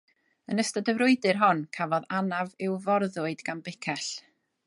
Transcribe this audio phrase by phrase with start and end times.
[0.53, 4.11] Yn ystod y frwydr hon, cafodd anaf i'w forddwyd gan bicell.